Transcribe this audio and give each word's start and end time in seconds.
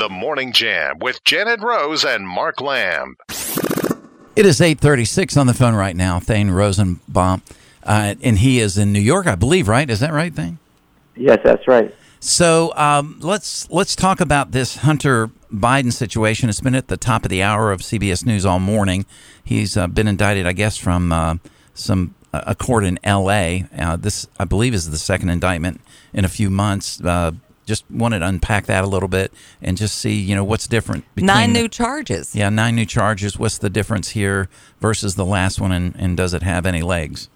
The 0.00 0.08
Morning 0.08 0.54
Jam 0.54 0.98
with 0.98 1.22
Janet 1.24 1.60
Rose 1.60 2.06
and 2.06 2.26
Mark 2.26 2.62
Lamb. 2.62 3.18
It 4.34 4.46
is 4.46 4.58
836 4.58 5.36
on 5.36 5.46
the 5.46 5.52
phone 5.52 5.74
right 5.74 5.94
now, 5.94 6.18
Thane 6.18 6.50
Rosenbaum. 6.50 7.42
Uh, 7.84 8.14
and 8.22 8.38
he 8.38 8.60
is 8.60 8.78
in 8.78 8.94
New 8.94 9.00
York, 9.00 9.26
I 9.26 9.34
believe, 9.34 9.68
right? 9.68 9.90
Is 9.90 10.00
that 10.00 10.14
right, 10.14 10.34
Thane? 10.34 10.58
Yes, 11.16 11.40
that's 11.44 11.68
right. 11.68 11.94
So 12.18 12.72
um, 12.76 13.18
let's 13.20 13.70
let's 13.70 13.94
talk 13.94 14.22
about 14.22 14.52
this 14.52 14.76
Hunter 14.78 15.28
Biden 15.52 15.92
situation. 15.92 16.48
It's 16.48 16.62
been 16.62 16.74
at 16.74 16.88
the 16.88 16.96
top 16.96 17.26
of 17.26 17.28
the 17.28 17.42
hour 17.42 17.70
of 17.70 17.82
CBS 17.82 18.24
News 18.24 18.46
all 18.46 18.58
morning. 18.58 19.04
He's 19.44 19.76
uh, 19.76 19.86
been 19.86 20.08
indicted, 20.08 20.46
I 20.46 20.54
guess, 20.54 20.78
from 20.78 21.12
uh, 21.12 21.34
some 21.74 22.14
a 22.32 22.54
court 22.54 22.84
in 22.84 22.98
L.A. 23.04 23.66
Uh, 23.78 23.96
this, 23.96 24.26
I 24.38 24.46
believe, 24.46 24.72
is 24.72 24.90
the 24.90 24.96
second 24.96 25.28
indictment 25.28 25.82
in 26.14 26.24
a 26.24 26.28
few 26.28 26.48
months. 26.48 27.02
Uh, 27.04 27.32
just 27.70 27.88
wanted 27.88 28.18
to 28.18 28.26
unpack 28.26 28.66
that 28.66 28.82
a 28.82 28.86
little 28.88 29.08
bit 29.08 29.32
and 29.62 29.76
just 29.76 29.96
see, 29.96 30.14
you 30.14 30.34
know, 30.34 30.42
what's 30.42 30.66
different. 30.66 31.04
Between 31.14 31.26
nine 31.26 31.52
new 31.52 31.68
charges. 31.68 32.34
Yeah, 32.34 32.48
nine 32.48 32.74
new 32.74 32.84
charges. 32.84 33.38
What's 33.38 33.58
the 33.58 33.70
difference 33.70 34.10
here 34.10 34.48
versus 34.80 35.14
the 35.14 35.24
last 35.24 35.60
one, 35.60 35.70
and, 35.70 35.94
and 35.96 36.16
does 36.16 36.34
it 36.34 36.42
have 36.42 36.66
any 36.66 36.82
legs? 36.82 37.28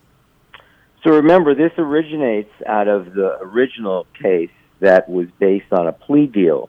So 1.05 1.13
remember, 1.13 1.55
this 1.55 1.71
originates 1.79 2.51
out 2.67 2.89
of 2.89 3.15
the 3.15 3.39
original 3.43 4.09
case 4.21 4.51
that 4.81 5.09
was 5.09 5.29
based 5.39 5.73
on 5.73 5.87
a 5.87 5.93
plea 5.93 6.27
deal 6.27 6.69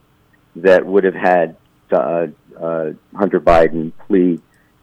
that 0.58 0.86
would 0.86 1.06
have 1.06 1.16
had 1.16 1.58
uh, 1.92 2.28
uh, 2.62 2.92
Hunter 3.16 3.40
Biden 3.40 3.94
plead 4.06 4.42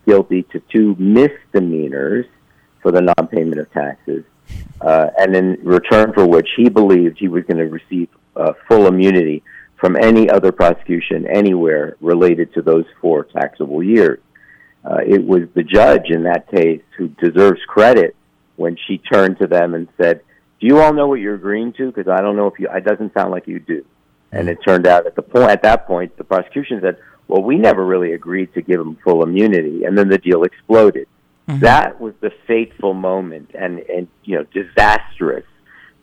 guilty 0.08 0.42
to 0.42 0.60
two 0.72 0.96
misdemeanors 0.98 2.26
for 2.82 2.90
the 2.90 3.00
non-payment 3.00 3.60
of 3.60 3.70
taxes, 3.72 4.24
uh, 4.80 5.10
and 5.16 5.36
in 5.36 5.60
return 5.62 6.12
for 6.12 6.26
which 6.26 6.48
he 6.56 6.68
believed 6.68 7.18
he 7.18 7.28
was 7.28 7.44
going 7.44 7.58
to 7.58 7.68
receive 7.68 8.08
uh, 8.36 8.52
full 8.68 8.86
immunity 8.86 9.42
from 9.82 9.96
any 9.96 10.30
other 10.30 10.52
prosecution 10.52 11.26
anywhere 11.26 11.96
related 12.00 12.54
to 12.54 12.62
those 12.62 12.84
four 13.00 13.24
taxable 13.24 13.82
years. 13.82 14.20
Uh, 14.84 14.98
it 15.06 15.24
was 15.24 15.42
the 15.54 15.62
judge 15.62 16.06
in 16.08 16.22
that 16.22 16.48
case 16.50 16.82
who 16.96 17.08
deserves 17.08 17.60
credit 17.66 18.14
when 18.56 18.76
she 18.86 18.98
turned 18.98 19.38
to 19.38 19.46
them 19.46 19.74
and 19.74 19.88
said, 20.00 20.20
"Do 20.60 20.66
you 20.66 20.78
all 20.78 20.92
know 20.92 21.08
what 21.08 21.20
you're 21.20 21.34
agreeing 21.34 21.72
to? 21.74 21.90
Because 21.90 22.08
I 22.08 22.20
don't 22.20 22.36
know 22.36 22.46
if 22.46 22.58
you. 22.58 22.68
It 22.72 22.84
doesn't 22.84 23.14
sound 23.14 23.32
like 23.32 23.46
you 23.46 23.60
do." 23.60 23.84
And 24.30 24.48
it 24.48 24.58
turned 24.66 24.86
out 24.86 25.06
at 25.06 25.14
the 25.14 25.22
point 25.22 25.50
at 25.50 25.62
that 25.62 25.86
point, 25.86 26.16
the 26.16 26.24
prosecution 26.24 26.80
said, 26.80 26.98
"Well, 27.28 27.42
we 27.42 27.56
never 27.56 27.84
really 27.84 28.12
agreed 28.12 28.54
to 28.54 28.62
give 28.62 28.80
him 28.80 28.96
full 29.04 29.22
immunity," 29.22 29.84
and 29.84 29.96
then 29.96 30.08
the 30.08 30.18
deal 30.18 30.44
exploded. 30.44 31.06
Mm-hmm. 31.48 31.60
That 31.60 32.00
was 32.00 32.14
the 32.20 32.32
fateful 32.46 32.94
moment, 32.94 33.50
and 33.54 33.80
and 33.80 34.08
you 34.24 34.36
know, 34.36 34.44
disastrous 34.52 35.44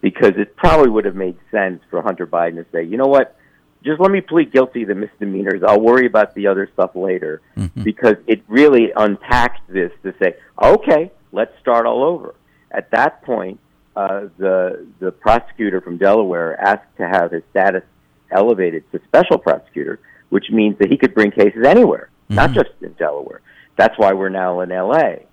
because 0.01 0.33
it 0.37 0.55
probably 0.55 0.89
would 0.89 1.05
have 1.05 1.15
made 1.15 1.37
sense 1.51 1.81
for 1.89 2.01
Hunter 2.01 2.25
Biden 2.25 2.55
to 2.55 2.65
say, 2.71 2.83
you 2.83 2.97
know 2.97 3.07
what, 3.07 3.35
just 3.83 3.99
let 3.99 4.11
me 4.11 4.21
plead 4.21 4.51
guilty 4.51 4.81
to 4.81 4.93
the 4.93 4.95
misdemeanors. 4.95 5.61
I'll 5.65 5.79
worry 5.79 6.05
about 6.05 6.35
the 6.35 6.47
other 6.47 6.69
stuff 6.73 6.95
later 6.95 7.41
mm-hmm. 7.57 7.83
because 7.83 8.15
it 8.27 8.43
really 8.47 8.91
unpacked 8.95 9.71
this 9.71 9.91
to 10.03 10.13
say, 10.21 10.35
okay, 10.61 11.11
let's 11.31 11.51
start 11.61 11.85
all 11.85 12.03
over. 12.03 12.35
At 12.71 12.91
that 12.91 13.23
point, 13.23 13.59
uh, 13.95 14.27
the 14.37 14.85
the 14.99 15.11
prosecutor 15.11 15.81
from 15.81 15.97
Delaware 15.97 16.59
asked 16.59 16.95
to 16.97 17.07
have 17.07 17.31
his 17.31 17.43
status 17.51 17.83
elevated 18.31 18.89
to 18.91 19.01
special 19.07 19.37
prosecutor, 19.37 19.99
which 20.29 20.51
means 20.51 20.77
that 20.79 20.89
he 20.89 20.97
could 20.97 21.13
bring 21.13 21.31
cases 21.31 21.65
anywhere, 21.65 22.09
mm-hmm. 22.25 22.35
not 22.35 22.51
just 22.51 22.69
in 22.81 22.93
Delaware. 22.93 23.41
That's 23.77 23.97
why 23.97 24.13
we're 24.13 24.29
now 24.29 24.59
in 24.61 24.71
L.A. 24.71 25.25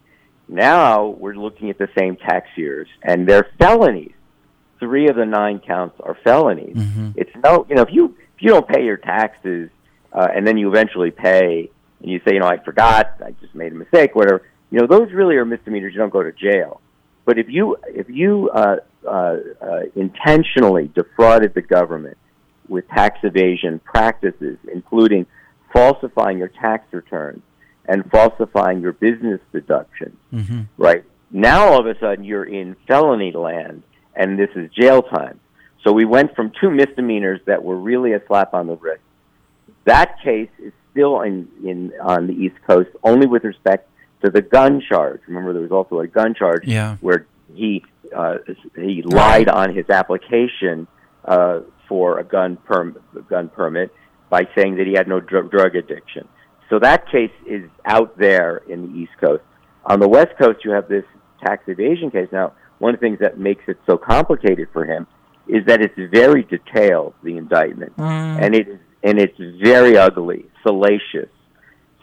Now 0.48 1.08
we're 1.08 1.34
looking 1.34 1.68
at 1.70 1.78
the 1.78 1.88
same 1.98 2.16
tax 2.16 2.48
years, 2.56 2.88
and 3.02 3.28
they're 3.28 3.50
felonies 3.58 4.15
three 4.78 5.08
of 5.08 5.16
the 5.16 5.26
nine 5.26 5.60
counts 5.60 5.96
are 6.00 6.16
felonies. 6.24 6.76
Mm-hmm. 6.76 7.10
It's 7.16 7.30
no, 7.42 7.66
you 7.68 7.74
know, 7.76 7.82
if 7.82 7.92
you 7.92 8.16
if 8.36 8.42
you 8.42 8.50
don't 8.50 8.68
pay 8.68 8.84
your 8.84 8.96
taxes 8.96 9.70
uh, 10.12 10.28
and 10.34 10.46
then 10.46 10.56
you 10.56 10.68
eventually 10.68 11.10
pay 11.10 11.70
and 12.00 12.10
you 12.10 12.20
say, 12.26 12.34
you 12.34 12.40
know, 12.40 12.46
I 12.46 12.58
forgot, 12.58 13.16
I 13.24 13.32
just 13.40 13.54
made 13.54 13.72
a 13.72 13.74
mistake, 13.74 14.14
whatever. 14.14 14.42
You 14.70 14.80
know, 14.80 14.86
those 14.86 15.12
really 15.12 15.36
are 15.36 15.44
misdemeanors. 15.44 15.94
You 15.94 16.00
don't 16.00 16.12
go 16.12 16.22
to 16.22 16.32
jail. 16.32 16.80
But 17.24 17.38
if 17.38 17.48
you 17.48 17.76
if 17.86 18.08
you 18.08 18.50
uh, 18.50 18.76
uh, 19.06 19.36
uh, 19.60 19.80
intentionally 19.94 20.90
defrauded 20.94 21.54
the 21.54 21.62
government 21.62 22.16
with 22.68 22.88
tax 22.88 23.18
evasion 23.22 23.80
practices, 23.80 24.58
including 24.72 25.26
falsifying 25.72 26.38
your 26.38 26.48
tax 26.48 26.92
returns 26.92 27.42
and 27.84 28.08
falsifying 28.10 28.80
your 28.80 28.92
business 28.92 29.40
deductions, 29.52 30.16
mm-hmm. 30.32 30.62
right? 30.76 31.04
Now 31.30 31.66
all 31.66 31.80
of 31.80 31.86
a 31.86 31.98
sudden 31.98 32.24
you're 32.24 32.44
in 32.44 32.76
felony 32.86 33.32
land 33.32 33.82
and 34.16 34.38
this 34.38 34.50
is 34.56 34.70
jail 34.72 35.02
time. 35.02 35.40
So 35.84 35.92
we 35.92 36.04
went 36.04 36.34
from 36.34 36.52
two 36.60 36.70
misdemeanors 36.70 37.40
that 37.46 37.62
were 37.62 37.76
really 37.76 38.12
a 38.12 38.20
slap 38.26 38.54
on 38.54 38.66
the 38.66 38.76
wrist. 38.76 39.02
That 39.84 40.20
case 40.22 40.50
is 40.58 40.72
still 40.90 41.20
in, 41.20 41.48
in 41.64 41.92
on 42.00 42.26
the 42.26 42.32
East 42.32 42.56
Coast 42.66 42.88
only 43.04 43.26
with 43.26 43.44
respect 43.44 43.88
to 44.24 44.30
the 44.30 44.42
gun 44.42 44.82
charge. 44.88 45.20
Remember, 45.28 45.52
there 45.52 45.62
was 45.62 45.70
also 45.70 46.00
a 46.00 46.06
gun 46.08 46.34
charge 46.34 46.66
yeah. 46.66 46.96
where 47.00 47.26
he 47.54 47.84
uh, 48.14 48.38
he 48.74 49.02
lied 49.02 49.48
on 49.48 49.74
his 49.74 49.88
application 49.90 50.88
uh, 51.24 51.60
for 51.88 52.18
a 52.18 52.24
gun 52.24 52.56
perm 52.56 52.98
gun 53.28 53.48
permit 53.48 53.92
by 54.28 54.48
saying 54.56 54.76
that 54.76 54.86
he 54.86 54.94
had 54.94 55.06
no 55.06 55.20
dr- 55.20 55.50
drug 55.50 55.76
addiction. 55.76 56.26
So 56.68 56.80
that 56.80 57.08
case 57.10 57.30
is 57.46 57.70
out 57.84 58.18
there 58.18 58.56
in 58.68 58.90
the 58.92 58.98
East 58.98 59.12
Coast. 59.20 59.44
On 59.84 60.00
the 60.00 60.08
West 60.08 60.36
Coast, 60.36 60.64
you 60.64 60.72
have 60.72 60.88
this 60.88 61.04
tax 61.40 61.62
evasion 61.68 62.10
case. 62.10 62.28
Now, 62.32 62.54
one 62.78 62.94
of 62.94 63.00
the 63.00 63.06
things 63.06 63.18
that 63.20 63.38
makes 63.38 63.64
it 63.68 63.78
so 63.86 63.96
complicated 63.96 64.68
for 64.72 64.84
him 64.84 65.06
is 65.48 65.64
that 65.66 65.80
it's 65.80 65.94
very 66.10 66.42
detailed, 66.42 67.14
the 67.22 67.36
indictment, 67.36 67.96
mm. 67.96 68.42
and 68.42 68.54
it 68.54 68.80
and 69.02 69.18
it's 69.18 69.38
very 69.62 69.96
ugly, 69.96 70.46
salacious. 70.62 71.28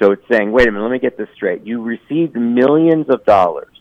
So 0.01 0.12
it's 0.12 0.23
saying, 0.31 0.51
wait 0.51 0.67
a 0.67 0.72
minute, 0.72 0.83
let 0.83 0.91
me 0.91 1.00
get 1.00 1.17
this 1.17 1.29
straight. 1.35 1.66
You 1.66 1.81
received 1.81 2.35
millions 2.35 3.07
of 3.09 3.25
dollars, 3.25 3.73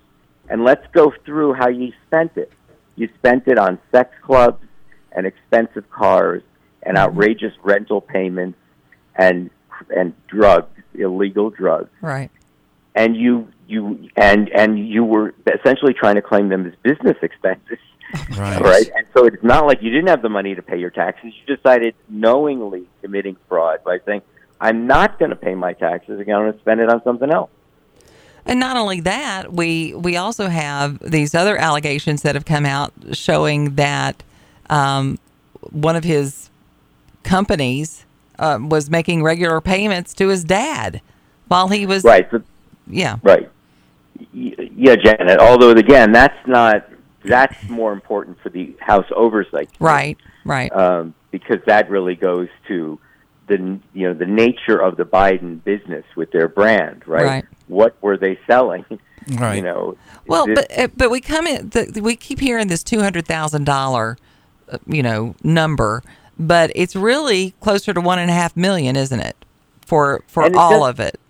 and 0.48 0.64
let's 0.64 0.86
go 0.92 1.12
through 1.24 1.54
how 1.54 1.68
you 1.68 1.92
spent 2.06 2.36
it. 2.36 2.52
You 2.96 3.08
spent 3.18 3.46
it 3.46 3.58
on 3.58 3.78
sex 3.90 4.10
clubs 4.22 4.64
and 5.12 5.26
expensive 5.26 5.88
cars 5.90 6.42
and 6.82 6.96
mm 6.96 7.00
outrageous 7.00 7.52
rental 7.62 8.00
payments 8.00 8.58
and 9.14 9.50
and 9.94 10.14
drugs, 10.26 10.80
illegal 10.94 11.50
drugs. 11.50 11.90
Right. 12.00 12.30
And 12.94 13.16
you 13.16 13.48
you 13.66 14.08
and 14.16 14.48
and 14.50 14.88
you 14.88 15.04
were 15.04 15.34
essentially 15.46 15.94
trying 15.94 16.16
to 16.16 16.22
claim 16.22 16.48
them 16.48 16.66
as 16.66 16.74
business 16.82 17.16
expenses. 17.22 17.78
Right. 18.36 18.60
right. 18.60 18.90
And 18.94 19.06
so 19.16 19.24
it's 19.24 19.42
not 19.42 19.66
like 19.66 19.80
you 19.80 19.88
didn't 19.88 20.08
have 20.08 20.20
the 20.20 20.28
money 20.28 20.54
to 20.54 20.60
pay 20.60 20.76
your 20.78 20.90
taxes. 20.90 21.32
You 21.34 21.56
decided 21.56 21.94
knowingly 22.10 22.86
committing 23.00 23.38
fraud 23.48 23.82
by 23.84 24.00
saying, 24.04 24.20
I'm 24.60 24.86
not 24.86 25.18
going 25.18 25.30
to 25.30 25.36
pay 25.36 25.54
my 25.54 25.72
taxes. 25.72 26.20
I'm 26.20 26.26
going 26.26 26.52
to 26.52 26.58
spend 26.58 26.80
it 26.80 26.90
on 26.90 27.02
something 27.04 27.30
else. 27.30 27.48
And 28.44 28.60
not 28.60 28.76
only 28.76 29.00
that, 29.00 29.52
we 29.52 29.94
we 29.94 30.16
also 30.16 30.48
have 30.48 30.98
these 30.98 31.34
other 31.34 31.56
allegations 31.56 32.22
that 32.22 32.34
have 32.34 32.44
come 32.44 32.66
out 32.66 32.92
showing 33.12 33.76
that 33.76 34.22
um, 34.68 35.18
one 35.70 35.96
of 35.96 36.04
his 36.04 36.50
companies 37.22 38.04
uh, 38.38 38.58
was 38.60 38.90
making 38.90 39.22
regular 39.22 39.60
payments 39.60 40.12
to 40.14 40.28
his 40.28 40.44
dad 40.44 41.00
while 41.48 41.68
he 41.68 41.86
was 41.86 42.02
right. 42.04 42.26
So, 42.30 42.42
yeah. 42.86 43.16
Right 43.22 43.50
yeah, 44.32 44.96
Janet. 44.96 45.38
Although 45.40 45.70
again, 45.70 46.12
that's 46.12 46.36
not 46.46 46.88
that's 47.24 47.68
more 47.68 47.92
important 47.92 48.38
for 48.42 48.48
the 48.48 48.74
House 48.80 49.06
oversight. 49.14 49.70
Right. 49.78 50.18
Right. 50.44 50.74
Um, 50.74 51.14
because 51.30 51.58
that 51.66 51.88
really 51.88 52.14
goes 52.14 52.48
to 52.68 52.98
the 53.48 53.78
you 53.92 54.08
know 54.08 54.14
the 54.14 54.26
nature 54.26 54.78
of 54.78 54.96
the 54.96 55.04
Biden 55.04 55.62
business 55.62 56.04
with 56.16 56.30
their 56.32 56.48
brand, 56.48 57.06
right? 57.06 57.24
right. 57.24 57.44
What 57.68 58.00
were 58.02 58.16
they 58.16 58.38
selling? 58.46 58.84
Right. 59.34 59.54
You 59.54 59.62
know. 59.62 59.96
Well, 60.26 60.46
this, 60.46 60.56
but 60.56 60.78
uh, 60.78 60.88
but 60.96 61.10
we 61.10 61.20
come 61.20 61.46
in. 61.46 61.68
The, 61.68 62.00
we 62.02 62.16
keep 62.16 62.40
hearing 62.40 62.66
this 62.66 62.82
two 62.82 63.00
hundred 63.00 63.24
thousand 63.24 63.64
dollar, 63.64 64.18
uh, 64.68 64.78
you 64.84 65.00
know, 65.00 65.36
number, 65.44 66.02
but 66.36 66.72
it's 66.74 66.96
really 66.96 67.54
closer 67.60 67.94
to 67.94 68.00
one 68.00 68.18
and 68.18 68.32
a 68.32 68.34
half 68.34 68.56
million, 68.56 68.96
isn't 68.96 69.20
it? 69.20 69.36
For 69.86 70.24
for 70.26 70.42
all 70.56 70.80
just, 70.80 70.90
of 70.90 71.00
it. 71.00 71.20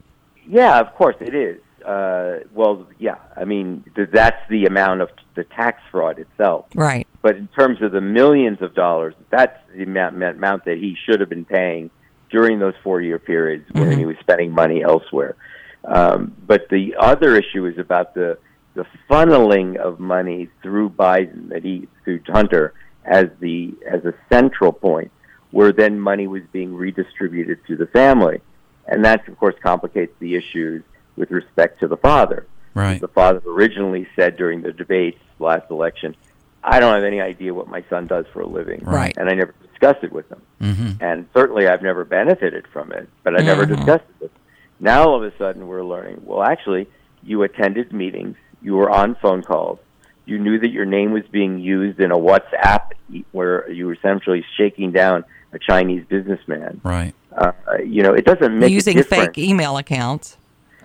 Yeah, 0.52 0.78
of 0.78 0.94
course 0.94 1.16
it 1.20 1.34
is 1.34 1.60
uh, 1.84 2.40
well, 2.54 2.87
yeah, 2.99 3.16
I 3.37 3.44
mean 3.44 3.84
th- 3.94 4.10
that's 4.12 4.40
the 4.49 4.66
amount 4.66 5.00
of 5.00 5.10
the 5.34 5.44
tax 5.44 5.81
fraud 5.90 6.19
itself. 6.19 6.66
Right. 6.75 7.06
But 7.20 7.37
in 7.37 7.49
terms 7.49 7.82
of 7.82 7.93
the 7.93 8.00
millions 8.00 8.58
of 8.62 8.75
dollars, 8.75 9.14
that's 9.31 9.58
the 9.75 9.84
amount, 9.84 10.22
amount 10.22 10.64
that 10.64 10.78
he 10.78 10.96
should 11.04 11.20
have 11.20 11.28
been 11.28 11.44
paying 11.44 11.90
during 12.31 12.58
those 12.58 12.75
four-year 12.82 13.19
periods 13.19 13.69
mm-hmm. 13.69 13.88
when 13.88 13.99
he 13.99 14.06
was 14.06 14.16
spending 14.20 14.52
money 14.52 14.82
elsewhere. 14.82 15.37
Um, 15.84 16.34
but 16.46 16.69
the 16.70 16.94
other 16.99 17.37
issue 17.37 17.66
is 17.66 17.78
about 17.78 18.14
the 18.14 18.38
the 18.75 18.87
funneling 19.10 19.76
of 19.76 20.00
money 20.00 20.49
through 20.62 20.90
Biden 20.90 21.50
that 21.50 21.62
he 21.62 21.88
through 22.04 22.22
Hunter 22.26 22.72
as 23.04 23.26
the 23.40 23.75
as 23.90 24.04
a 24.04 24.14
central 24.31 24.72
point, 24.72 25.10
where 25.50 25.72
then 25.72 25.99
money 25.99 26.26
was 26.26 26.43
being 26.52 26.75
redistributed 26.75 27.58
to 27.66 27.76
the 27.76 27.87
family, 27.87 28.40
and 28.87 29.05
that 29.05 29.26
of 29.29 29.38
course 29.38 29.55
complicates 29.62 30.12
the 30.19 30.34
issues 30.37 30.82
with 31.17 31.31
respect 31.31 31.81
to 31.81 31.88
the 31.88 31.96
father. 31.96 32.46
Right. 32.75 33.00
The 33.00 33.08
father 33.08 33.40
originally 33.46 34.06
said 34.17 34.37
during 34.37 34.62
the 34.62 34.73
debates 34.73 35.19
last 35.38 35.70
election, 35.70 36.17
I 36.64 36.81
don't 36.81 36.94
have 36.94 37.05
any 37.05 37.20
idea 37.20 37.52
what 37.52 37.69
my 37.69 37.84
son 37.90 38.06
does 38.06 38.25
for 38.32 38.40
a 38.40 38.46
living. 38.46 38.81
Right. 38.84 39.14
And 39.17 39.29
I 39.29 39.34
never 39.34 39.55
discussed 39.70 40.05
it 40.05 40.12
with 40.12 40.31
him. 40.31 40.43
Mm-hmm. 40.61 41.02
And 41.02 41.29
certainly 41.34 41.67
I've 41.67 41.82
never 41.82 42.05
benefited 42.05 42.67
from 42.73 42.93
it, 42.93 43.08
but 43.25 43.38
I 43.38 43.44
never 43.44 43.67
Mhm. 43.67 43.76
discussed 43.76 44.05
it 44.08 44.20
with 44.20 44.32
them. 44.32 44.43
Now 44.81 45.05
all 45.08 45.17
of 45.17 45.23
a 45.23 45.37
sudden 45.37 45.67
we're 45.67 45.82
learning, 45.85 46.23
well, 46.25 46.43
actually, 46.43 46.88
you 47.23 47.43
attended 47.43 47.93
meetings, 47.93 48.37
you 48.62 48.75
were 48.75 48.90
on 48.90 49.17
phone 49.17 49.43
calls, 49.43 49.78
you 50.25 50.38
knew 50.38 50.58
that 50.61 50.70
your 50.70 50.85
name 50.85 51.12
was 51.12 51.25
being 51.31 51.58
used 51.58 52.00
in 52.00 52.11
a 52.12 52.17
WhatsApp 52.17 52.93
where 53.32 53.69
you 53.70 53.87
were 53.87 53.93
essentially 53.93 54.44
shaking 54.56 54.93
down 54.93 55.25
a 55.52 55.58
Chinese 55.58 56.05
businessman. 56.08 56.81
Right. 56.82 57.14
Uh, 57.37 57.52
you 57.84 58.02
know, 58.02 58.12
it 58.12 58.25
doesn't 58.25 58.58
make 58.58 58.70
Using 58.73 58.96
difference 58.96 59.26
fake 59.34 59.38
email 59.38 59.76
accounts. 59.79 60.37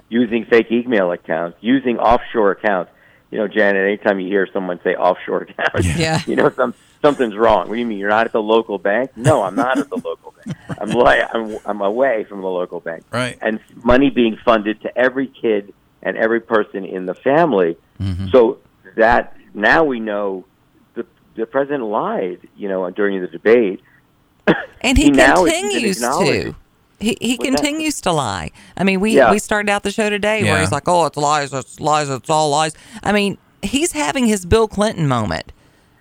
using 0.09 0.45
fake 0.45 0.71
email 0.71 1.11
accounts, 1.11 1.57
using 1.61 1.97
offshore 1.99 2.51
accounts. 2.51 2.91
You 3.31 3.39
know, 3.39 3.47
Janet, 3.47 3.83
anytime 3.85 4.21
you 4.21 4.27
hear 4.29 4.47
someone 4.53 4.79
say 4.83 4.95
offshore 4.95 5.41
accounts, 5.41 5.85
Yeah. 5.97 6.21
you 6.27 6.35
know 6.37 6.49
some 6.51 6.73
something's 7.01 7.35
wrong. 7.35 7.67
What 7.67 7.75
do 7.75 7.79
you 7.79 7.85
mean? 7.85 7.97
You're 7.99 8.09
not 8.09 8.25
at 8.25 8.31
the 8.31 8.41
local 8.41 8.77
bank? 8.77 9.11
No, 9.17 9.43
I'm 9.43 9.55
not 9.55 9.77
at 9.77 9.89
the 9.89 9.97
local 9.97 10.33
bank. 10.45 10.57
I'm 10.81 10.89
li- 10.91 11.23
I'm 11.33 11.57
I'm 11.65 11.81
away 11.81 12.23
from 12.23 12.41
the 12.41 12.47
local 12.47 12.79
bank. 12.79 13.03
Right. 13.11 13.37
And 13.41 13.59
money 13.83 14.09
being 14.09 14.37
funded 14.45 14.81
to 14.83 14.97
every 14.97 15.27
kid 15.27 15.73
and 16.01 16.15
every 16.15 16.39
person 16.39 16.85
in 16.85 17.05
the 17.05 17.13
family. 17.15 17.75
Mhm. 17.99 18.31
So 18.31 18.59
that 18.95 19.35
now 19.53 19.83
we 19.83 19.99
know 19.99 20.45
the 20.93 21.05
the 21.35 21.45
president 21.45 21.83
lied. 21.83 22.47
You 22.55 22.69
know, 22.69 22.89
during 22.91 23.19
the 23.19 23.27
debate. 23.27 23.81
And 24.81 24.97
he, 24.97 25.05
He 25.05 25.11
now 25.11 25.45
is 25.45 25.53
even 25.53 25.69
continues 25.69 25.97
acknowledging- 25.97 26.43
to. 26.53 26.55
He, 26.99 27.15
he 27.21 27.35
What's 27.37 27.49
that? 27.51 27.57
continues 27.57 28.01
to 28.01 28.11
lie. 28.11 28.49
I 28.75 28.83
mean, 28.83 28.99
we, 28.99 29.11
Yeah. 29.15 29.29
we 29.29 29.37
started 29.37 29.69
out 29.69 29.83
the 29.83 29.91
show 29.91 30.09
today 30.09 30.41
where 30.43 30.53
Yeah. 30.55 30.61
he's 30.61 30.71
like, 30.71 30.87
oh, 30.87 31.05
it's 31.05 31.15
lies, 31.17 31.53
it's 31.53 31.79
lies, 31.79 32.09
it's 32.09 32.27
all 32.29 32.49
lies. 32.49 32.73
I 33.03 33.11
mean, 33.11 33.37
he's 33.61 33.91
having 33.91 34.25
his 34.25 34.47
Bill 34.47 34.67
Clinton 34.67 35.07
moment. 35.07 35.51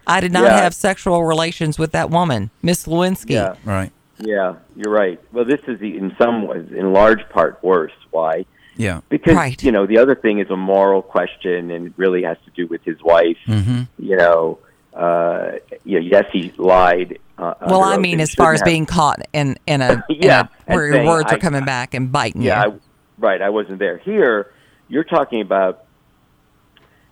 I 0.07 0.21
did 0.21 0.33
not 0.33 0.45
Yeah. 0.45 0.61
have 0.63 0.73
sexual 0.75 1.25
relations 1.25 1.79
with 1.79 1.93
that 1.93 2.09
woman, 2.09 2.49
Miss 2.63 2.87
Lewinsky. 2.87 3.33
Yeah. 3.33 3.57
Right. 3.67 3.93
Yeah, 4.19 4.55
you're 4.75 4.91
right. 4.93 5.21
Well, 5.33 5.45
this 5.45 5.61
is 5.69 5.79
the, 5.81 5.99
in 5.99 6.15
some 6.17 6.47
ways, 6.47 6.67
in 6.75 6.95
large 6.95 7.29
part, 7.29 7.59
worse. 7.63 7.93
Why? 8.11 8.47
Yeah. 8.79 9.01
Because 9.11 9.35
Right. 9.37 9.63
you 9.63 9.73
know 9.73 9.85
the 9.85 9.99
other 9.99 10.15
thing 10.15 10.39
is 10.39 10.49
a 10.49 10.57
moral 10.57 11.03
question, 11.03 11.71
and 11.71 11.89
it 11.89 11.93
really 11.99 12.23
has 12.23 12.39
to 12.47 12.51
do 12.53 12.67
with 12.69 12.83
his 12.85 13.03
wife. 13.03 13.37
Mm-hmm. 13.47 13.83
You 13.99 14.17
know, 14.17 14.59
uh, 14.97 15.53
you 15.85 16.01
know, 16.01 16.07
yes, 16.07 16.25
he 16.33 16.53
lied. 16.57 17.19
Uh, 17.39 17.55
Well, 17.67 17.83
I 17.85 17.99
mean, 17.99 18.19
as 18.21 18.35
far 18.35 18.55
as 18.55 18.61
have. 18.61 18.65
being 18.67 18.87
caught 18.87 19.21
in, 19.33 19.57
in 19.67 19.83
a, 19.83 20.03
in 20.09 20.17
Yeah, 20.23 20.41
a 20.41 20.49
and 20.67 20.77
where 20.77 20.87
your 20.87 20.95
saying, 20.97 21.07
words 21.07 21.31
are 21.33 21.37
I- 21.37 21.39
coming 21.39 21.65
back 21.65 21.93
and 21.95 22.11
biting 22.11 22.43
yeah, 22.43 22.65
you. 22.65 22.71
I, 22.73 22.79
right. 23.19 23.43
I 23.43 23.51
wasn't 23.51 23.79
there. 23.79 23.99
Here, 23.99 24.53
you're 24.89 25.05
talking 25.05 25.41
about. 25.43 25.85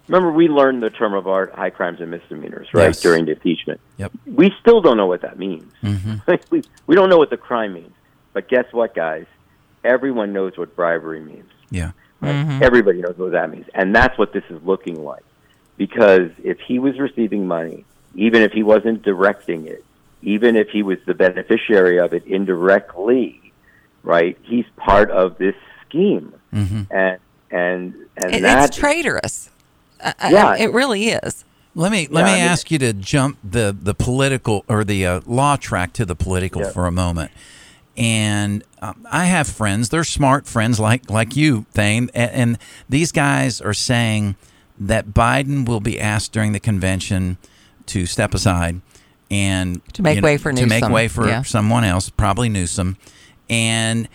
Remember, 0.08 0.30
we 0.30 0.48
learned 0.48 0.82
the 0.82 0.90
term 0.90 1.14
of 1.14 1.26
art, 1.26 1.54
high 1.54 1.70
crimes 1.70 1.98
and 2.00 2.10
misdemeanors, 2.10 2.68
right, 2.74 2.88
Yes. 2.88 3.00
during 3.00 3.24
the 3.24 3.32
impeachment. 3.32 3.80
Yep. 3.96 4.12
We 4.26 4.52
still 4.60 4.82
don't 4.82 4.98
know 4.98 5.06
what 5.06 5.22
that 5.22 5.38
means. 5.38 5.72
Mm-hmm. 5.82 6.30
we, 6.50 6.62
we 6.86 6.94
don't 6.94 7.08
know 7.08 7.16
what 7.16 7.30
the 7.30 7.38
crime 7.38 7.72
means. 7.72 7.92
But 8.34 8.48
guess 8.48 8.66
what, 8.72 8.94
guys? 8.94 9.24
Everyone 9.82 10.32
knows 10.34 10.58
what 10.58 10.76
bribery 10.76 11.20
means. 11.20 11.50
Yeah. 11.70 11.92
Mhm. 12.22 12.60
Everybody 12.62 13.00
knows 13.00 13.16
what 13.16 13.32
that 13.32 13.50
means. 13.50 13.66
And 13.74 13.94
that's 13.94 14.16
what 14.18 14.32
this 14.34 14.44
is 14.50 14.62
looking 14.62 15.02
like. 15.02 15.22
Because 15.76 16.30
if 16.42 16.60
he 16.60 16.78
was 16.78 16.98
receiving 16.98 17.46
money, 17.46 17.84
even 18.14 18.42
if 18.42 18.52
he 18.52 18.62
wasn't 18.62 19.02
directing 19.02 19.66
it, 19.66 19.84
even 20.22 20.56
if 20.56 20.68
he 20.70 20.82
was 20.82 20.98
the 21.04 21.14
beneficiary 21.14 21.98
of 21.98 22.14
it 22.14 22.24
indirectly, 22.26 23.52
right, 24.02 24.38
he's 24.42 24.66
part 24.76 25.10
of 25.10 25.36
this 25.38 25.56
scheme. 25.86 26.32
Mm-hmm. 26.52 26.82
And 26.94 27.18
and 27.50 27.94
and 28.16 28.34
It- 28.34 28.42
that 28.42 28.68
it's 28.68 28.76
traitorous. 28.76 29.50
I- 30.02 30.14
I- 30.18 30.30
Yeah. 30.30 30.56
it 30.56 30.72
really 30.72 31.08
is. 31.08 31.44
Let 31.74 31.90
me 31.90 32.06
let 32.08 32.20
Yeah, 32.20 32.26
me 32.26 32.32
I 32.32 32.34
mean- 32.42 32.44
ask 32.52 32.70
you 32.70 32.78
to 32.78 32.92
jump 32.92 33.38
the 33.42 33.76
the 33.78 33.94
political 33.94 34.64
or 34.68 34.84
the 34.84 35.04
uh, 35.06 35.20
law 35.26 35.56
track 35.56 35.92
to 35.94 36.04
the 36.06 36.14
political 36.14 36.62
Yeah. 36.62 36.70
for 36.70 36.86
a 36.86 36.92
moment. 36.92 37.32
And 37.96 38.64
um, 38.82 39.06
I 39.10 39.26
have 39.26 39.46
friends; 39.48 39.88
they're 39.90 40.04
smart 40.04 40.46
friends 40.46 40.78
like 40.80 41.10
like 41.10 41.36
you, 41.36 41.66
Thane, 41.72 42.10
and, 42.14 42.30
and 42.30 42.58
these 42.88 43.12
guys 43.12 43.60
are 43.60 43.74
saying 43.74 44.34
that 44.78 45.08
Biden 45.08 45.66
will 45.66 45.80
be 45.80 46.00
asked 46.00 46.32
during 46.32 46.52
the 46.52 46.60
convention 46.60 47.38
to 47.86 48.06
step 48.06 48.34
aside 48.34 48.80
and 49.30 49.84
To 49.94 50.02
make 50.02 50.16
you 50.16 50.20
know, 50.20 50.26
way 50.26 50.36
for 50.36 50.52
to 50.52 50.66
make 50.66 50.88
way 50.88 51.08
for 51.08 51.26
yeah. 51.26 51.42
someone 51.42 51.84
else, 51.84 52.10
probably 52.10 52.48
Newsom, 52.48 52.96
and 53.48 54.08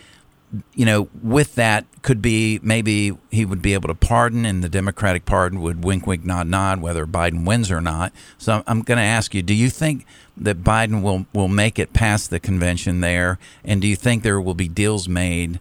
you 0.73 0.85
know, 0.85 1.09
with 1.21 1.55
that 1.55 1.85
could 2.01 2.21
be 2.21 2.59
maybe 2.63 3.15
he 3.29 3.45
would 3.45 3.61
be 3.61 3.73
able 3.73 3.87
to 3.87 3.95
pardon, 3.95 4.45
and 4.45 4.63
the 4.63 4.69
Democratic 4.69 5.25
pardon 5.25 5.61
would 5.61 5.83
wink, 5.83 6.07
wink, 6.07 6.25
nod, 6.25 6.47
nod, 6.47 6.81
whether 6.81 7.05
Biden 7.05 7.45
wins 7.45 7.69
or 7.69 7.81
not. 7.81 8.11
So 8.37 8.63
I'm 8.65 8.81
going 8.81 8.97
to 8.97 9.03
ask 9.03 9.33
you: 9.33 9.41
Do 9.41 9.53
you 9.53 9.69
think 9.69 10.05
that 10.37 10.63
Biden 10.63 11.01
will 11.01 11.25
will 11.33 11.47
make 11.47 11.77
it 11.77 11.93
past 11.93 12.29
the 12.29 12.39
convention 12.39 13.01
there, 13.01 13.37
and 13.63 13.81
do 13.81 13.87
you 13.87 13.95
think 13.95 14.23
there 14.23 14.41
will 14.41 14.55
be 14.55 14.67
deals 14.67 15.07
made, 15.07 15.59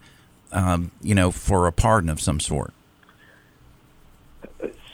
um, 0.52 0.90
you 1.02 1.14
know, 1.14 1.30
for 1.30 1.66
a 1.66 1.72
pardon 1.72 2.08
of 2.10 2.20
some 2.20 2.40
sort? 2.40 2.72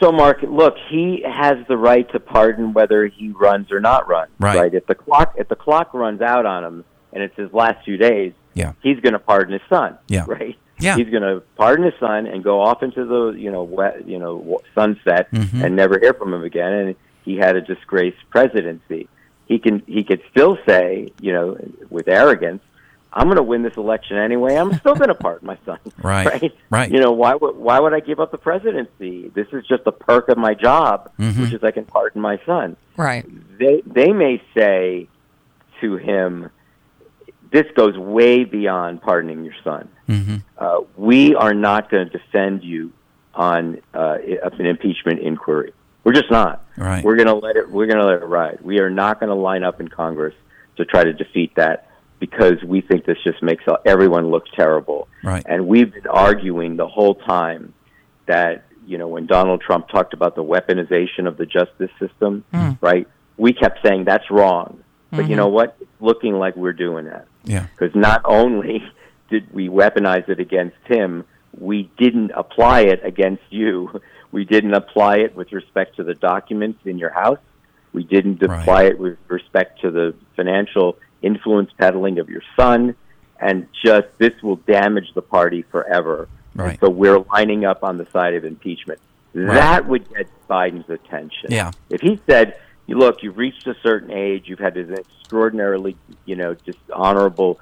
So, 0.04 0.12
Mark, 0.12 0.42
look, 0.42 0.74
he 0.90 1.22
has 1.26 1.54
the 1.66 1.78
right 1.78 2.06
to 2.12 2.20
pardon 2.20 2.74
whether 2.74 3.06
he 3.06 3.30
runs 3.30 3.72
or 3.72 3.80
not 3.80 4.06
runs. 4.06 4.30
Right. 4.38 4.74
If 4.74 4.86
the 4.86 4.94
clock 4.94 5.34
if 5.38 5.48
the 5.48 5.56
clock 5.56 5.94
runs 5.94 6.20
out 6.20 6.44
on 6.44 6.62
him 6.62 6.84
and 7.14 7.22
it's 7.22 7.34
his 7.36 7.50
last 7.54 7.82
few 7.86 7.96
days, 7.96 8.34
Yeah. 8.52 8.72
he's 8.82 9.00
going 9.00 9.14
to 9.14 9.18
pardon 9.18 9.54
his 9.54 9.62
son. 9.70 9.96
Yeah. 10.08 10.24
Right. 10.26 10.58
Yeah. 10.78 10.96
He's 10.96 11.08
going 11.08 11.22
to 11.22 11.42
pardon 11.56 11.86
his 11.86 11.94
son 11.98 12.26
and 12.26 12.44
go 12.44 12.60
off 12.60 12.82
into 12.82 13.06
the 13.06 13.28
you 13.38 13.50
know 13.50 13.62
wet, 13.62 14.06
you 14.06 14.18
know 14.18 14.60
sunset 14.74 15.30
Mhm. 15.32 15.64
and 15.64 15.74
never 15.76 15.98
hear 15.98 16.12
from 16.12 16.34
him 16.34 16.42
again. 16.44 16.72
And 16.72 16.94
he 17.24 17.36
had 17.38 17.56
a 17.56 17.62
disgraced 17.62 18.18
presidency. 18.28 19.08
He 19.46 19.58
can 19.58 19.82
he 19.86 20.04
could 20.04 20.20
still 20.30 20.58
say 20.66 21.12
you 21.20 21.32
know 21.32 21.56
with 21.88 22.08
arrogance, 22.08 22.62
I'm 23.16 23.26
going 23.26 23.36
to 23.36 23.42
win 23.44 23.62
this 23.62 23.76
election 23.76 24.16
anyway. 24.18 24.56
I'm 24.56 24.74
still 24.78 24.94
going 24.96 25.08
to 25.08 25.14
pardon 25.14 25.46
my 25.46 25.56
son. 25.64 25.78
Right. 26.02 26.26
Right. 26.26 26.52
Right. 26.68 26.90
You 26.92 26.98
know 27.00 27.12
why 27.12 27.34
would 27.34 27.56
why 27.56 27.78
would 27.80 27.94
I 27.94 28.00
give 28.00 28.18
up 28.20 28.30
the 28.32 28.38
presidency? 28.38 29.30
This 29.34 29.46
is 29.52 29.64
just 29.66 29.82
a 29.86 29.92
perk 29.92 30.28
of 30.28 30.36
my 30.36 30.54
job, 30.54 31.10
Mhm. 31.18 31.40
which 31.40 31.52
is 31.52 31.62
I 31.64 31.70
can 31.70 31.84
pardon 31.84 32.20
my 32.20 32.38
son. 32.44 32.76
Right. 32.96 33.24
They 33.58 33.82
they 33.86 34.12
may 34.12 34.42
say 34.56 35.08
to 35.80 35.96
him, 35.96 36.50
"This 37.50 37.66
goes 37.76 37.96
way 37.96 38.44
beyond 38.44 39.00
pardoning 39.02 39.44
your 39.44 39.54
son. 39.62 39.88
Mm-hmm. 40.08 40.36
Uh, 40.58 40.80
we 40.96 41.34
are 41.34 41.54
not 41.54 41.90
going 41.90 42.08
to 42.10 42.18
defend 42.18 42.62
you 42.64 42.92
on 43.34 43.80
uh, 43.94 44.18
an 44.58 44.66
impeachment 44.66 45.20
inquiry. 45.20 45.72
We're 46.04 46.12
just 46.12 46.30
not. 46.30 46.64
Right. 46.76 47.02
We're 47.02 47.16
going 47.16 47.28
to 47.28 47.34
let 47.34 47.56
it. 47.56 47.70
We're 47.70 47.86
going 47.86 47.98
to 47.98 48.04
let 48.06 48.22
it 48.22 48.26
ride. 48.26 48.58
We 48.62 48.80
are 48.80 48.90
not 48.90 49.20
going 49.20 49.30
to 49.30 49.34
line 49.36 49.64
up 49.64 49.80
in 49.80 49.88
Congress 49.88 50.34
to 50.76 50.84
try 50.84 51.04
to 51.04 51.12
defeat 51.12 51.54
that 51.54 51.88
because 52.24 52.62
we 52.66 52.80
think 52.80 53.04
this 53.04 53.18
just 53.22 53.42
makes 53.42 53.62
everyone 53.84 54.28
look 54.30 54.44
terrible. 54.56 55.08
Right. 55.22 55.44
And 55.46 55.66
we've 55.66 55.92
been 55.92 56.06
arguing 56.06 56.76
the 56.76 56.86
whole 56.88 57.16
time 57.16 57.74
that 58.26 58.64
you 58.86 58.96
know 58.98 59.08
when 59.08 59.26
Donald 59.26 59.60
Trump 59.60 59.88
talked 59.88 60.14
about 60.14 60.34
the 60.34 60.44
weaponization 60.44 61.26
of 61.26 61.36
the 61.36 61.44
justice 61.46 61.90
system, 61.98 62.44
Mm. 62.54 62.78
right? 62.80 63.06
We 63.36 63.52
kept 63.52 63.80
saying 63.86 64.04
that's 64.04 64.30
wrong. 64.30 64.78
But 65.10 65.28
you 65.28 65.34
Mhm. 65.34 65.36
know 65.42 65.48
what? 65.48 65.76
It's 65.80 65.90
looking 66.00 66.34
like 66.38 66.56
we're 66.56 66.72
doing 66.72 67.04
that 67.06 67.26
Yeah. 67.44 67.66
because 67.76 67.94
not 67.94 68.20
only 68.24 68.82
did 69.30 69.44
we 69.52 69.68
weaponize 69.68 70.28
it 70.28 70.40
against 70.40 70.76
him, 70.86 71.24
we 71.58 71.90
didn't 71.98 72.32
apply 72.34 72.80
it 72.94 73.00
against 73.04 73.42
you. 73.50 74.00
We 74.34 74.44
didn't 74.44 74.74
apply 74.74 75.18
it 75.18 75.36
with 75.36 75.52
respect 75.52 75.94
to 75.98 76.02
the 76.02 76.14
documents 76.14 76.80
in 76.84 76.98
your 76.98 77.10
house. 77.10 77.38
We 77.92 78.02
didn't 78.02 78.42
Right. 78.42 78.60
apply 78.60 78.82
it 78.90 78.98
with 78.98 79.16
respect 79.28 79.80
to 79.82 79.92
the 79.92 80.06
financial 80.34 80.96
influence 81.24 81.70
peddling 81.78 82.18
of 82.18 82.28
your 82.28 82.42
son. 82.56 82.94
And 83.40 83.66
just 83.84 84.06
this 84.18 84.32
will 84.42 84.56
damage 84.56 85.12
the 85.14 85.22
party 85.22 85.62
forever. 85.62 86.28
Right. 86.56 86.78
so 86.78 86.88
we're 86.88 87.18
lining 87.18 87.64
up 87.64 87.82
on 87.82 87.98
the 87.98 88.06
side 88.06 88.34
of 88.34 88.44
impeachment. 88.44 89.00
That 89.34 89.88
would 89.88 90.08
get 90.14 90.28
Biden's 90.48 90.88
attention. 90.88 91.50
Yeah. 91.50 91.72
If 91.90 92.00
he 92.00 92.20
said, 92.28 92.56
look, 92.86 93.24
you've 93.24 93.36
reached 93.36 93.66
a 93.66 93.74
certain 93.82 94.12
age, 94.12 94.44
you've 94.46 94.60
had 94.60 94.76
an 94.76 94.94
extraordinarily, 94.94 95.96
you 96.26 96.36
know, 96.36 96.54
just 96.54 96.78
honorable 96.92 97.58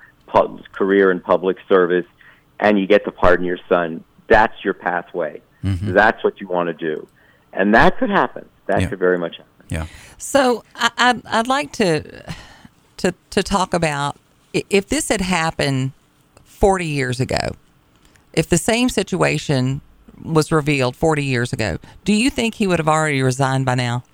career 0.72 1.10
in 1.10 1.20
public 1.20 1.56
service, 1.68 2.04
and 2.60 2.78
you 2.78 2.86
get 2.86 3.04
to 3.06 3.10
pardon 3.10 3.44
your 3.46 3.58
son," 3.68 4.04
that's 4.28 4.62
your 4.64 4.74
pathway. 4.74 5.40
Mhm. 5.64 5.92
That's 5.94 6.22
what 6.24 6.40
you 6.40 6.46
want 6.48 6.68
to 6.68 6.74
do, 6.74 7.06
and 7.52 7.74
that 7.74 7.98
could 7.98 8.10
happen. 8.10 8.44
That 8.66 8.80
Yeah. 8.82 8.88
could 8.88 8.98
very 8.98 9.18
much 9.18 9.36
happen. 9.38 9.66
Yeah. 9.68 9.86
So 10.18 10.64
I, 10.74 10.90
I'd, 10.98 11.26
I'd 11.26 11.46
like 11.48 11.72
to 11.72 12.24
to 13.02 13.14
to 13.30 13.42
talk 13.42 13.74
about 13.74 14.16
if 14.52 14.88
this 14.88 15.08
had 15.08 15.20
happened 15.20 15.92
40 16.44 16.86
years 16.86 17.20
ago, 17.20 17.52
if 18.32 18.48
the 18.48 18.58
same 18.58 18.88
situation 18.88 19.80
was 20.22 20.52
revealed 20.52 20.94
40 20.96 21.24
years 21.24 21.52
ago, 21.52 21.78
do 22.04 22.12
you 22.12 22.30
think 22.30 22.54
he 22.54 22.66
would 22.66 22.78
have 22.78 22.88
already 22.88 23.22
resigned 23.22 23.64
by 23.66 23.74
now? 23.74 24.04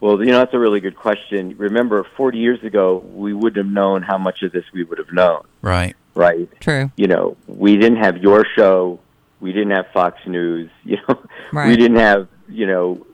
Well, 0.00 0.18
you 0.22 0.32
know, 0.32 0.38
that's 0.38 0.52
a 0.52 0.58
really 0.58 0.80
good 0.80 0.96
question. 0.96 1.54
Remember, 1.56 2.04
40 2.16 2.36
years 2.38 2.62
ago, 2.64 2.98
we 3.14 3.32
wouldn't 3.32 3.64
have 3.64 3.72
known 3.72 4.02
how 4.02 4.18
much 4.18 4.42
of 4.42 4.50
this 4.50 4.64
we 4.74 4.82
would 4.82 4.98
have 4.98 5.12
known, 5.12 5.44
Right. 5.62 5.94
right? 6.14 6.48
True. 6.60 6.90
you 6.96 7.06
know, 7.06 7.36
we 7.46 7.76
didn't 7.76 7.98
have 8.02 8.18
your 8.18 8.44
show, 8.56 8.98
we 9.40 9.52
didn't 9.52 9.70
have 9.70 9.86
Fox 9.94 10.18
News, 10.26 10.70
you 10.84 10.98
know, 11.08 11.18
we 11.52 11.76
didn't 11.76 11.98
have, 11.98 12.26
you 12.48 12.66
know, 12.66 13.06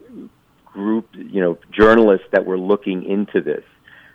group, 0.79 1.09
you 1.15 1.41
know, 1.41 1.59
journalists 1.73 2.27
that 2.31 2.47
were 2.47 2.59
looking 2.59 3.03
into 3.05 3.41
this. 3.41 3.65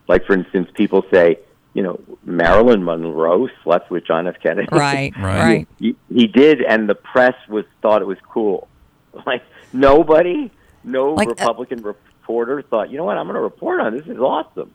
Like 0.08 0.26
for 0.26 0.34
instance, 0.34 0.70
people 0.74 1.04
say, 1.12 1.40
you 1.74 1.84
know, 1.84 2.00
Marilyn 2.24 2.84
Monroe 2.86 3.50
slept 3.64 3.92
with 3.92 4.06
John 4.06 4.28
F. 4.28 4.36
Kennedy. 4.42 4.70
Right, 4.72 5.12
Right. 5.18 5.40
right. 5.50 5.68
he, 5.80 5.96
he 6.10 6.28
did, 6.28 6.62
and 6.62 6.88
the 6.90 6.96
press 6.96 7.36
was 7.50 7.66
thought 7.82 8.02
it 8.02 8.08
was 8.08 8.18
cool. 8.30 8.68
Like 9.28 9.44
nobody, 9.74 10.50
no 10.84 11.14
Like, 11.14 11.28
uh, 11.28 11.32
Republican 11.38 11.82
reporter 11.84 12.62
thought, 12.64 12.90
you 12.90 12.98
know 12.98 13.04
what, 13.04 13.18
I'm 13.18 13.26
going 13.28 13.36
to 13.36 13.42
report 13.42 13.80
on 13.82 13.94
this. 13.94 14.06
This 14.06 14.16
is 14.16 14.20
awesome. 14.22 14.72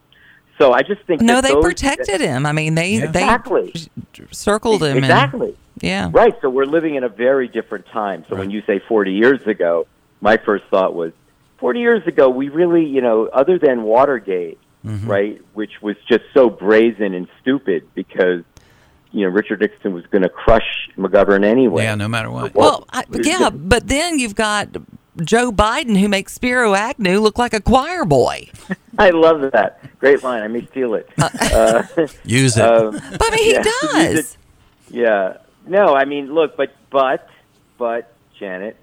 So 0.58 0.72
I 0.72 0.82
just 0.82 1.02
think 1.06 1.22
No, 1.22 1.40
they 1.40 1.48
those- 1.54 1.64
protected 1.64 2.20
him. 2.20 2.44
I 2.46 2.52
mean, 2.52 2.74
they 2.74 2.90
Yeah. 2.98 3.10
they 3.10 3.22
Exactly. 3.24 3.74
circled 4.30 4.82
him. 4.84 4.98
exactly. 4.98 5.48
And, 5.48 5.56
yeah. 5.80 6.08
Right. 6.12 6.34
So 6.42 6.50
we're 6.50 6.66
living 6.66 6.94
in 6.96 7.04
a 7.04 7.08
very 7.08 7.48
different 7.48 7.86
time. 7.86 8.24
So 8.28 8.36
when 8.36 8.50
you 8.50 8.62
say 8.66 8.80
40 8.88 9.12
years 9.12 9.42
ago, 9.46 9.86
my 10.20 10.36
first 10.36 10.64
thought 10.70 10.94
was 10.94 11.12
40 11.58 11.80
years 11.80 12.06
ago, 12.06 12.28
we 12.28 12.48
really, 12.48 12.84
you 12.86 13.00
know, 13.00 13.26
other 13.26 13.58
than 13.58 13.82
Watergate, 13.82 14.58
Mm-hmm. 14.86 15.10
right, 15.10 15.42
which 15.54 15.82
was 15.82 15.96
just 16.08 16.22
so 16.32 16.48
brazen 16.48 17.12
and 17.12 17.26
stupid 17.42 17.88
because, 17.94 18.44
you 19.10 19.24
know, 19.26 19.28
Richard 19.28 19.60
Nixon 19.60 19.92
was 19.92 20.06
going 20.06 20.22
to 20.22 20.28
crush 20.28 20.88
McGovern 20.96 21.44
anyway. 21.44 21.82
Yeah, 21.82 21.96
no 21.96 22.06
matter 22.06 22.30
what. 22.30 22.54
Well, 22.54 22.86
I, 22.92 23.02
yeah, 23.12 23.50
but 23.50 23.88
then 23.88 24.20
you've 24.20 24.36
got 24.36 24.68
Joe 25.24 25.50
Biden 25.50 25.98
who 25.98 26.08
makes 26.08 26.32
Spiro 26.32 26.74
Agnew 26.76 27.18
look 27.18 27.38
like 27.38 27.52
a 27.54 27.60
choir 27.60 28.04
boy. 28.04 28.48
I 28.98 29.10
love 29.10 29.50
that. 29.50 29.98
Great 29.98 30.22
line. 30.22 30.42
I 30.44 30.48
may 30.48 30.64
steal 30.66 30.94
it. 30.94 31.10
Uh, 31.18 31.82
Use 32.24 32.56
it. 32.56 32.62
um, 32.62 32.92
But 32.92 33.20
I 33.20 33.30
mean, 33.34 33.44
he 33.44 33.52
Yeah. 33.54 33.62
does. 34.14 34.38
Yeah. 34.90 35.36
No, 35.66 35.96
I 35.96 36.04
mean, 36.04 36.32
look, 36.32 36.56
but 36.56 36.70
but 36.90 37.28
but 37.78 38.14
Janet, 38.38 38.76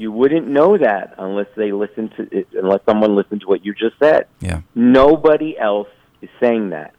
you 0.00 0.10
wouldn't 0.10 0.46
know 0.48 0.78
that 0.78 1.14
unless 1.18 1.48
they 1.56 1.72
listen 1.72 2.08
to 2.16 2.22
it, 2.36 2.48
unless 2.54 2.80
someone 2.86 3.14
listened 3.14 3.42
to 3.42 3.46
what 3.46 3.64
you 3.66 3.74
just 3.74 3.98
said. 3.98 4.26
yeah. 4.40 4.62
Nobody 4.74 5.58
else 5.58 5.88
is 6.22 6.30
saying 6.40 6.70
that. 6.70 6.94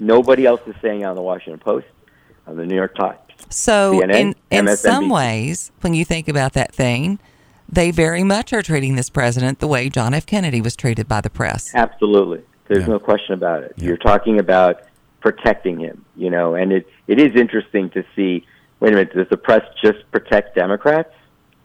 Nobody 0.00 0.44
else 0.44 0.60
is 0.66 0.74
saying 0.82 1.02
it 1.02 1.04
on 1.04 1.14
the 1.14 1.22
Washington 1.22 1.60
Post, 1.60 1.86
on 2.46 2.56
the 2.56 2.66
New 2.66 2.74
York 2.74 2.96
Times. 2.96 3.18
So, 3.48 4.00
CNN, 4.00 4.34
in 4.50 4.68
in 4.68 4.76
some 4.76 5.08
ways, 5.08 5.70
when 5.82 5.94
you 5.94 6.04
think 6.04 6.26
about 6.26 6.52
that 6.54 6.74
thing, 6.74 7.20
they 7.68 7.92
very 7.92 8.24
much 8.24 8.52
are 8.52 8.62
treating 8.62 8.96
this 8.96 9.08
president 9.08 9.60
the 9.60 9.68
way 9.68 9.88
John 9.88 10.12
F. 10.12 10.26
Kennedy 10.26 10.60
was 10.60 10.74
treated 10.74 11.06
by 11.06 11.20
the 11.20 11.30
press. 11.30 11.72
Absolutely. 11.74 12.42
There's 12.66 12.80
Yeah. 12.86 12.94
no 12.94 12.98
question 12.98 13.34
about 13.34 13.62
it. 13.62 13.74
You're 13.76 13.96
talking 13.96 14.40
about 14.40 14.80
protecting 15.20 15.78
him, 15.78 16.04
you 16.16 16.30
know, 16.30 16.54
and 16.56 16.72
it 16.72 16.88
it 17.06 17.20
is 17.20 17.36
interesting 17.40 17.88
to 17.90 18.02
see 18.16 18.44
wait 18.80 18.92
a 18.92 18.96
minute, 18.96 19.14
does 19.14 19.28
the 19.30 19.36
press 19.36 19.62
just 19.80 19.98
protect 20.10 20.54
Democrats? 20.56 21.12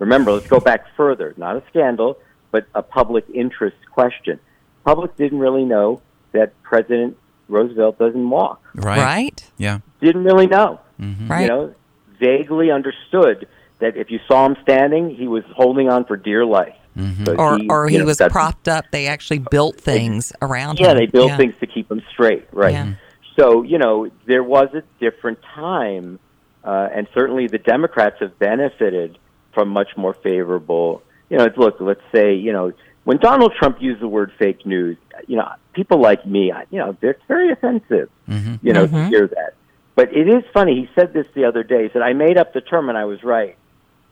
Remember, 0.02 0.32
let's 0.32 0.48
go 0.48 0.60
back 0.60 0.88
further. 0.98 1.36
Not 1.38 1.58
a 1.58 1.64
scandal, 1.70 2.18
but 2.50 2.66
a 2.74 2.82
public 2.82 3.24
interest 3.32 3.78
question. 3.92 4.40
Public 4.84 5.16
didn't 5.16 5.38
really 5.38 5.64
know 5.64 6.02
that 6.32 6.60
President 6.64 7.18
Roosevelt 7.48 8.00
doesn't 8.00 8.30
walk. 8.30 8.64
Right. 8.74 8.98
Right? 8.98 9.52
Yeah. 9.58 9.80
Didn't 10.02 10.24
really 10.24 10.48
know. 10.48 10.80
Mm-hmm. 11.00 11.28
Right. 11.28 11.42
You 11.42 11.48
know, 11.48 11.76
vaguely 12.20 12.72
understood 12.72 13.48
that 13.78 13.96
if 13.96 14.10
you 14.10 14.20
saw 14.28 14.48
him 14.48 14.56
standing, 14.64 15.12
he 15.16 15.28
was 15.28 15.44
holding 15.56 15.88
on 15.88 16.06
for 16.06 16.18
dear 16.18 16.48
life. 16.48 16.76
Mm-hmm. 16.98 17.24
But 17.24 17.40
or 17.40 17.60
or 17.70 17.88
he 17.88 18.00
know, 18.00 18.06
was 18.06 18.18
propped 18.30 18.68
up. 18.68 18.86
They 18.92 19.06
actually 19.06 19.40
uh, 19.40 19.50
built 19.52 19.80
things 19.80 20.34
around 20.42 20.80
him. 20.80 20.88
Yeah, 20.88 20.94
they 20.96 21.06
built 21.06 21.30
Yeah. 21.30 21.38
things 21.38 21.54
to 21.60 21.68
keep 21.68 21.90
him 21.92 22.02
straight, 22.10 22.48
right? 22.52 22.74
Yeah. 22.74 22.94
So 23.40 23.62
you 23.62 23.78
know, 23.78 24.10
there 24.26 24.44
was 24.44 24.70
a 24.74 24.82
different 25.00 25.40
time, 25.56 26.20
uh, 26.64 26.90
and 26.92 27.08
certainly 27.14 27.48
the 27.48 27.60
Democrats 27.60 28.18
have 28.20 28.38
benefited 28.40 29.20
from 29.54 29.70
much 29.70 29.96
more 29.98 30.14
favorable. 30.14 31.02
You 31.30 31.38
know, 31.38 31.50
look, 31.58 31.78
let's 31.80 32.02
say 32.14 32.36
you 32.36 32.52
know 32.54 32.74
when 33.04 33.18
Donald 33.18 33.54
Trump 33.58 33.82
used 33.82 34.02
the 34.02 34.08
word 34.08 34.32
fake 34.38 34.66
news, 34.66 34.98
you 35.28 35.38
know, 35.38 35.50
people 35.74 36.00
like 36.00 36.26
me, 36.26 36.52
you 36.70 36.80
know, 36.80 36.96
it's 37.02 37.22
very 37.28 37.52
offensive. 37.52 38.10
You 38.28 38.74
know, 38.74 38.88
to 38.88 39.08
hear 39.10 39.28
that. 39.28 39.56
But 39.96 40.16
it 40.16 40.28
is 40.28 40.44
funny. 40.54 40.76
He 40.82 40.90
said 40.96 41.14
this 41.14 41.28
the 41.34 41.46
other 41.46 41.64
day. 41.64 41.84
He 41.84 41.90
said, 41.92 42.02
"I 42.02 42.14
made 42.14 42.38
up 42.38 42.54
the 42.54 42.62
term 42.62 42.90
and 42.90 42.98
I 42.98 43.06
was 43.06 43.24
right." 43.24 43.58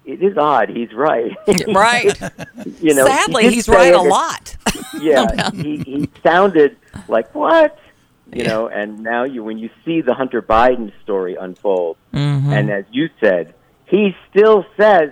It 0.06 0.24
is 0.24 0.38
odd. 0.38 0.70
He's 0.70 0.92
right. 0.94 1.36
Right. 1.68 2.20
you 2.82 2.96
know, 2.96 3.06
Sadly, 3.06 3.44
did 3.44 3.54
he's 3.54 3.70
right 3.70 3.94
a 3.94 4.02
lot. 4.02 4.56
yeah, 5.02 5.52
he, 5.52 5.78
he 5.78 6.10
sounded 6.24 6.78
like 7.08 7.34
what 7.36 7.78
you 8.34 8.44
know, 8.44 8.68
and 8.68 9.00
now 9.00 9.24
you 9.24 9.44
when 9.44 9.58
you 9.58 9.70
see 9.86 10.02
the 10.02 10.14
Hunter 10.14 10.42
Biden 10.42 10.92
story 11.04 11.36
unfold, 11.36 11.98
Mm-hmm. 12.14 12.52
and 12.52 12.70
as 12.72 12.86
you 12.92 13.10
said, 13.20 13.54
he 13.86 14.16
still 14.30 14.66
says 14.78 15.12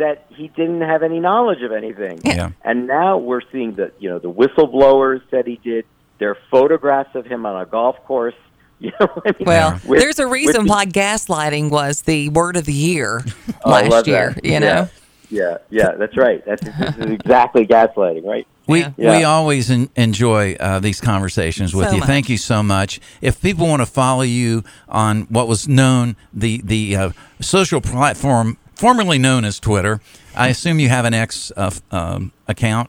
that 0.00 0.26
he 0.28 0.48
didn't 0.48 0.82
have 0.82 1.02
any 1.02 1.20
knowledge 1.20 1.62
of 1.62 1.72
anything. 1.72 2.20
Yeah. 2.24 2.50
And 2.64 2.86
now 2.86 3.16
we're 3.18 3.40
seeing 3.52 3.76
that 3.76 3.92
you 4.00 4.10
know 4.10 4.18
the 4.18 4.30
whistleblowers 4.32 5.22
said 5.30 5.46
he 5.46 5.56
did. 5.62 5.84
There 6.18 6.30
are 6.30 6.38
photographs 6.50 7.14
of 7.14 7.24
him 7.24 7.46
on 7.46 7.60
a 7.60 7.64
golf 7.66 7.96
course. 8.04 8.34
You 8.82 8.92
know, 8.98 9.08
what 9.08 9.26
I 9.26 9.38
mean? 9.38 9.46
Well, 9.46 9.80
With- 9.86 10.00
there's 10.00 10.18
a 10.18 10.26
reason 10.26 10.62
with 10.62 10.66
the- 10.68 10.70
why 10.72 10.86
gaslighting 10.86 11.70
was 11.70 12.00
the 12.02 12.30
word 12.30 12.56
of 12.56 12.64
the 12.64 12.72
year 12.72 13.22
last 13.66 14.06
year. 14.06 14.30
that. 14.32 14.42
You 14.42 14.52
Yeah. 14.52 14.58
know, 14.58 14.88
Yeah, 15.28 15.58
yeah, 15.68 15.90
that's 15.98 16.16
right. 16.16 16.42
That's 16.46 16.62
this 16.64 16.96
is 16.96 17.10
exactly 17.20 17.66
gaslighting, 17.66 18.24
right? 18.24 18.46
We 18.66 18.80
Yeah. 18.80 18.92
Yeah. 18.96 19.18
we 19.18 19.24
always 19.24 19.70
en- 19.70 19.90
enjoy 19.96 20.54
uh, 20.58 20.78
these 20.78 20.98
conversations 20.98 21.74
with 21.74 21.88
So 21.90 21.96
you. 21.96 22.00
Thank 22.02 22.30
you 22.30 22.38
so 22.38 22.62
much. 22.62 23.00
If 23.20 23.42
people 23.42 23.66
want 23.68 23.82
to 23.82 23.86
follow 23.86 24.22
you 24.22 24.64
on 24.88 25.22
what 25.28 25.46
was 25.46 25.68
known 25.68 26.16
the 26.32 26.62
the 26.64 26.96
uh, 26.96 27.10
social 27.40 27.82
platform 27.82 28.56
formerly 28.80 29.18
known 29.18 29.44
as 29.44 29.60
Twitter, 29.60 30.00
I 30.34 30.48
assume 30.48 30.80
you 30.80 30.88
have 30.88 31.04
an 31.04 31.12
X 31.14 31.52
uh, 31.56 31.70
um, 31.90 32.32
account. 32.48 32.88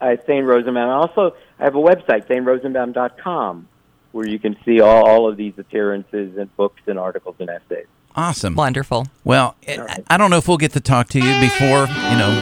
uh, 0.00 0.16
Thane 0.26 0.44
Rosenbaum. 0.44 0.88
Also, 0.88 1.36
I 1.58 1.64
have 1.64 1.74
a 1.76 1.78
website, 1.78 2.26
thanerosenbaum.com, 2.26 3.68
where 4.12 4.26
you 4.26 4.38
can 4.38 4.56
see 4.64 4.80
all, 4.80 5.06
all 5.08 5.28
of 5.28 5.36
these 5.36 5.54
appearances 5.58 6.36
and 6.36 6.54
books 6.56 6.80
and 6.86 6.98
articles 6.98 7.36
and 7.38 7.48
essays. 7.50 7.86
Awesome. 8.16 8.54
wonderful. 8.56 9.06
Well, 9.22 9.54
I 9.68 10.02
I 10.08 10.16
don't 10.16 10.30
know 10.30 10.38
if 10.38 10.48
we'll 10.48 10.56
get 10.56 10.72
to 10.72 10.80
talk 10.80 11.08
to 11.10 11.18
you 11.20 11.40
before 11.40 11.86
you 11.86 12.16
know 12.18 12.32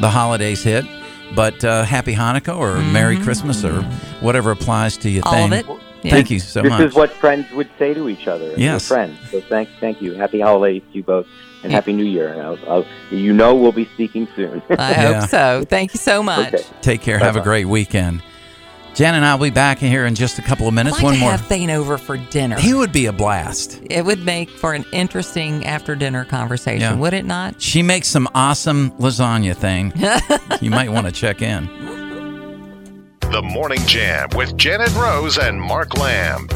the 0.00 0.08
holidays 0.08 0.62
hit, 0.62 0.86
but 1.34 1.62
uh, 1.62 1.82
Happy 1.84 2.14
Hanukkah 2.14 2.56
or 2.56 2.78
Merry 2.78 3.18
Christmas 3.18 3.62
or 3.62 3.82
whatever 4.20 4.50
applies 4.50 4.96
to 4.98 5.10
you. 5.10 5.20
Mm-hmm. 5.20 5.36
All 5.36 5.44
of 5.44 5.52
it. 5.52 5.66
Yeah. 6.02 6.12
Thank 6.12 6.30
you 6.30 6.38
so 6.40 6.62
this 6.62 6.70
much. 6.70 6.80
is 6.80 6.94
what 6.94 7.10
friends 7.10 7.50
would 7.52 7.68
say 7.78 7.92
to 7.92 8.08
each 8.08 8.26
other. 8.26 8.54
Yes. 8.56 8.88
Friends. 8.88 9.18
So 9.30 9.42
thank, 9.42 9.68
thank 9.80 10.00
you. 10.00 10.14
Happy 10.14 10.40
holidays 10.40 10.82
to 10.90 10.96
you 10.96 11.02
both, 11.02 11.26
and 11.62 11.72
happy 11.72 11.92
New 11.92 12.04
Year. 12.04 12.32
And 12.32 12.40
I'll, 12.42 12.58
I'll, 12.68 12.86
you 13.10 13.32
know 13.32 13.54
we'll 13.54 13.72
be 13.72 13.86
speaking 13.86 14.26
soon. 14.36 14.62
I 14.70 14.90
Yeah. 14.92 15.20
hope 15.20 15.30
so. 15.30 15.64
Thank 15.68 15.94
you 15.94 15.98
so 15.98 16.22
much. 16.22 16.54
Okay. 16.54 16.64
Take 16.82 17.00
care. 17.02 17.18
Have 17.18 17.36
a 17.36 17.38
Bye-bye. 17.40 17.44
great 17.44 17.64
weekend. 17.66 18.22
Jan 18.92 19.14
and 19.14 19.24
I 19.24 19.36
will 19.36 19.44
be 19.44 19.50
back 19.50 19.78
here 19.78 20.04
in 20.04 20.16
just 20.16 20.38
a 20.40 20.42
couple 20.42 20.66
of 20.66 20.72
I'd 20.72 20.76
minutes. 20.76 20.96
like 20.96 21.04
One 21.04 21.14
to 21.14 21.20
more. 21.20 21.30
have 21.30 21.46
Thane 21.46 21.70
over 21.70 21.96
for 21.96 22.16
dinner. 22.16 22.58
He 22.58 22.74
would 22.74 22.90
be 22.92 23.06
a 23.06 23.12
blast. 23.12 23.80
It 23.88 24.04
would 24.04 24.24
make 24.24 24.50
for 24.50 24.74
an 24.74 24.84
interesting 24.92 25.64
after 25.64 25.94
dinner 25.94 26.24
conversation, 26.24 26.80
Yeah. 26.80 26.94
would 26.96 27.14
it 27.14 27.24
not? 27.24 27.62
She 27.62 27.82
makes 27.82 28.08
some 28.08 28.28
awesome 28.34 28.90
lasagna 28.92 29.54
thing. 29.56 29.92
you 30.60 30.70
might 30.70 30.90
want 30.90 31.06
to 31.06 31.12
check 31.12 31.40
in. 31.40 31.66
The 33.30 33.42
Morning 33.42 33.80
Jam 33.86 34.28
with 34.34 34.56
Janet 34.56 34.92
Rose 34.96 35.38
and 35.38 35.60
Mark 35.60 35.96
Lamb. 35.96 36.48